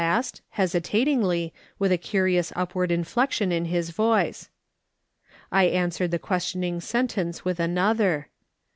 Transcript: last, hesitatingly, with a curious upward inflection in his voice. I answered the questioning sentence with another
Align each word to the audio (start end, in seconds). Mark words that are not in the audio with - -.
last, 0.01 0.41
hesitatingly, 0.57 1.53
with 1.77 1.91
a 1.91 1.97
curious 1.99 2.51
upward 2.55 2.89
inflection 2.91 3.51
in 3.51 3.65
his 3.65 3.91
voice. 3.91 4.49
I 5.51 5.65
answered 5.65 6.09
the 6.09 6.17
questioning 6.17 6.81
sentence 6.81 7.45
with 7.45 7.59
another 7.59 8.29